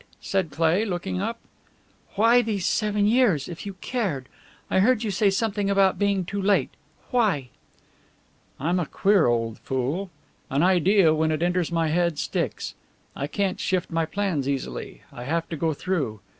[0.19, 1.37] said Cleigh, looking up.
[2.15, 4.27] "Why these seven years if you cared?
[4.67, 6.71] I heard you say something about being too late.
[7.11, 7.49] Why?"
[8.59, 10.09] "I'm a queer old fool.
[10.49, 12.73] An idea, when it enters my head, sticks.
[13.15, 16.19] I can't shift my plans easily; I have to go through.